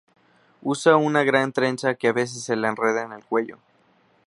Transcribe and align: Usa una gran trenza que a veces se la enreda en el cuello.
Usa 0.63 0.95
una 0.97 1.21
gran 1.23 1.53
trenza 1.53 1.93
que 1.93 2.07
a 2.07 2.11
veces 2.11 2.43
se 2.43 2.55
la 2.55 2.69
enreda 2.69 3.03
en 3.03 3.11
el 3.11 3.23
cuello. 3.23 3.59